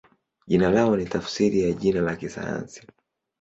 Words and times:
Jina 0.47 0.69
lao 0.71 0.97
ni 0.97 1.05
tafsiri 1.05 1.61
ya 1.61 1.73
jina 1.73 2.01
la 2.01 2.15
kisayansi. 2.15 2.81